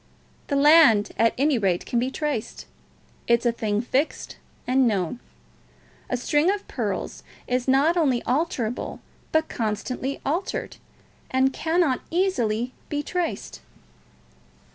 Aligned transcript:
The 0.47 0.55
land, 0.55 1.11
at 1.15 1.35
any 1.37 1.59
rate, 1.59 1.85
can 1.85 1.99
be 1.99 2.09
traced. 2.09 2.65
It 3.27 3.41
is 3.41 3.45
a 3.45 3.51
thing 3.51 3.81
fixed 3.81 4.37
and 4.65 4.87
known. 4.87 5.19
A 6.09 6.17
string 6.17 6.49
of 6.49 6.67
pearls 6.67 7.21
is 7.45 7.67
not 7.67 7.95
only 7.95 8.23
alterable, 8.23 8.99
but 9.31 9.47
constantly 9.47 10.19
altered, 10.25 10.77
and 11.29 11.53
cannot 11.53 12.01
easily 12.09 12.73
be 12.89 13.03
traced." 13.03 13.59